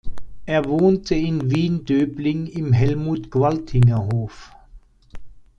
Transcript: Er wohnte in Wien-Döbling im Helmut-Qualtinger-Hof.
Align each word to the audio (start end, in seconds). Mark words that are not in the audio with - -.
Er 0.47 0.65
wohnte 0.67 1.13
in 1.13 1.51
Wien-Döbling 1.51 2.47
im 2.47 2.73
Helmut-Qualtinger-Hof. 2.73 4.51